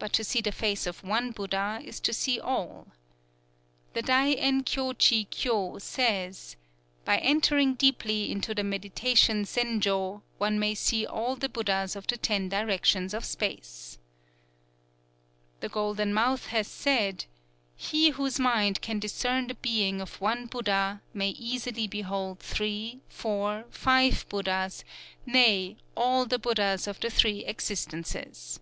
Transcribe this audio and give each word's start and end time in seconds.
_"But 0.02 0.14
to 0.14 0.24
see 0.24 0.40
the 0.40 0.50
face 0.50 0.86
of 0.86 1.04
one 1.04 1.30
Buddha 1.30 1.78
is 1.84 2.00
to 2.00 2.14
see 2.14 2.40
all: 2.40 2.86
"_The 3.94 4.02
Dai 4.02 4.32
en 4.32 4.62
kyō 4.64 4.94
chi 4.94 5.28
kyō 5.30 5.78
says: 5.78 6.56
'By 7.04 7.18
entering 7.18 7.74
deeply 7.74 8.32
into 8.32 8.54
the 8.54 8.64
meditation 8.64 9.44
Zenjō, 9.44 10.22
one 10.38 10.58
may 10.58 10.74
see 10.74 11.04
all 11.04 11.36
the 11.36 11.50
Buddhas 11.50 11.96
of 11.96 12.06
the 12.06 12.16
Ten 12.16 12.48
Directions 12.48 13.12
of 13.12 13.26
Space.'_" 13.26 13.98
"_The 15.60 15.70
Golden 15.70 16.14
Mouth 16.14 16.46
has 16.46 16.66
said: 16.66 17.26
'He 17.76 18.08
whose 18.08 18.40
mind 18.40 18.80
can 18.80 19.00
discern 19.00 19.48
the 19.48 19.54
being 19.56 20.00
of 20.00 20.18
one 20.18 20.46
Buddha, 20.46 21.02
may 21.12 21.28
easily 21.28 21.86
behold 21.86 22.38
three, 22.38 23.02
four, 23.10 23.66
five 23.68 24.26
Buddhas, 24.30 24.82
nay, 25.26 25.76
all 25.94 26.24
the 26.24 26.38
Buddhas 26.38 26.86
of 26.86 27.00
the 27.00 27.10
Three 27.10 27.44
Existences. 27.44 28.60